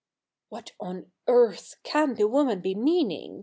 hi' 0.01 0.03
What 0.49 0.71
on 0.79 1.11
earth 1.27 1.75
can 1.83 2.15
the 2.15 2.27
woman 2.27 2.59
be 2.61 2.73
meaning 2.73 3.39